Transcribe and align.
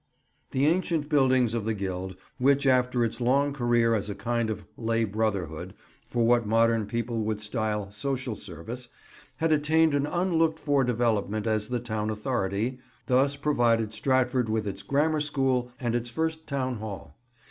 The 0.49 0.65
ancient 0.65 1.09
buildings 1.09 1.53
of 1.53 1.63
the 1.63 1.75
Guild, 1.75 2.15
which 2.39 2.65
after 2.65 3.05
its 3.05 3.21
long 3.21 3.53
career 3.53 3.93
as 3.93 4.09
a 4.09 4.15
kind 4.15 4.49
of 4.49 4.65
lay 4.75 5.03
brotherhood 5.03 5.75
for 6.07 6.25
what 6.25 6.47
modern 6.47 6.87
people 6.87 7.21
would 7.21 7.39
style 7.39 7.91
"social 7.91 8.35
service," 8.35 8.89
had 9.35 9.51
attained 9.51 9.93
an 9.93 10.07
unlooked 10.07 10.57
for 10.59 10.83
development 10.83 11.45
as 11.45 11.67
the 11.69 11.79
town 11.79 12.09
authority, 12.09 12.79
thus 13.05 13.35
provided 13.35 13.93
Stratford 13.93 14.49
with 14.49 14.65
its 14.67 14.81
Grammar 14.81 15.21
School 15.21 15.71
and 15.79 15.93
its 15.95 16.09
first 16.09 16.47
town 16.47 16.77
hall. 16.77 17.15